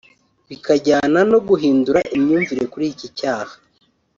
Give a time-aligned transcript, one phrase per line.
[0.49, 3.53] bikajyana no guhindura imyumvire kuri iki cyaha